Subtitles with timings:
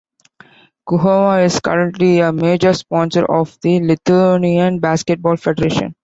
[0.89, 5.93] Guoga is currently a major sponsor of the Lithuanian Basketball Federation.